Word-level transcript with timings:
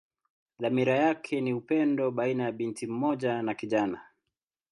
Dhamira 0.59 0.95
yake 0.95 1.41
ni 1.41 1.53
upendo 1.53 2.11
baina 2.11 2.51
binti 2.51 2.87
mmoja 2.87 3.41
na 3.41 3.53
kijana. 3.53 4.01